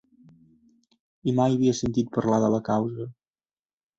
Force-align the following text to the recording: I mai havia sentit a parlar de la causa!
I 1.31 1.33
mai 1.41 1.57
havia 1.57 1.75
sentit 1.79 2.09
a 2.11 2.15
parlar 2.17 2.39
de 2.45 2.51
la 2.57 2.61
causa! 2.73 3.09